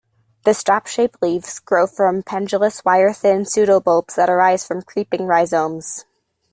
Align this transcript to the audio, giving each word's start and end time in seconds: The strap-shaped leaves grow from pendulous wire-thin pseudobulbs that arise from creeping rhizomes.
The 0.45 0.55
strap-shaped 0.55 1.21
leaves 1.21 1.59
grow 1.59 1.85
from 1.85 2.23
pendulous 2.23 2.83
wire-thin 2.83 3.43
pseudobulbs 3.43 4.15
that 4.15 4.31
arise 4.31 4.65
from 4.65 4.81
creeping 4.81 5.27
rhizomes. 5.27 6.05